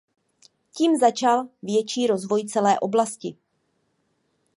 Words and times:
Tím 0.73 0.97
začal 0.99 1.47
větší 1.61 2.07
rozvoj 2.07 2.45
celé 2.45 2.79
oblasti. 2.79 3.37